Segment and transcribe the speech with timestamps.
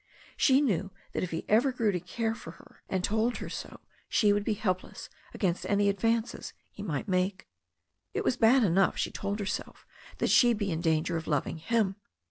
[0.35, 3.81] She knew that if he ever grew to care for her and told her so
[4.09, 7.47] she would be helpless against any advances he might make.
[8.15, 9.85] It was bad enough, she told herself,
[10.17, 11.97] that she be in danger of loving him.